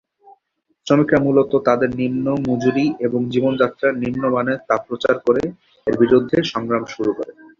শ্রমিকরা 0.87 1.19
মূলত 1.19 1.51
তাদের 1.67 1.89
নিম্ন 1.95 2.25
মজুরি 2.47 2.85
এবং 2.99 3.21
জীবনযাত্রার 3.33 3.93
নিম্ন 4.03 4.23
মানের 4.29 4.59
তা 4.67 4.75
প্রচার 4.87 5.15
করে 5.25 5.43
এর 5.87 5.95
বিরুদ্ধে 5.99 6.37
সংগ্রাম 6.51 6.83
শুরু 6.93 7.11
করে। 7.17 7.31